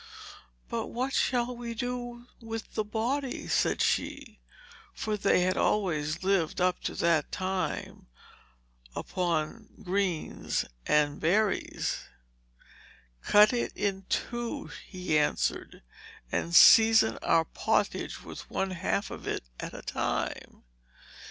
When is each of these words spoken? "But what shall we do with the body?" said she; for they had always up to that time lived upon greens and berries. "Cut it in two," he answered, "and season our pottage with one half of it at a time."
"But 0.67 0.87
what 0.87 1.13
shall 1.13 1.55
we 1.55 1.75
do 1.75 2.25
with 2.41 2.73
the 2.73 2.83
body?" 2.83 3.47
said 3.47 3.83
she; 3.83 4.39
for 4.95 5.15
they 5.15 5.41
had 5.41 5.57
always 5.57 6.25
up 6.59 6.79
to 6.81 6.95
that 6.95 7.31
time 7.31 8.07
lived 8.95 8.95
upon 8.95 9.69
greens 9.83 10.65
and 10.87 11.19
berries. 11.19 12.05
"Cut 13.21 13.53
it 13.53 13.73
in 13.75 14.05
two," 14.09 14.71
he 14.87 15.19
answered, 15.19 15.83
"and 16.31 16.55
season 16.55 17.19
our 17.21 17.45
pottage 17.45 18.23
with 18.23 18.49
one 18.49 18.71
half 18.71 19.11
of 19.11 19.27
it 19.27 19.43
at 19.59 19.75
a 19.75 19.83
time." 19.83 20.63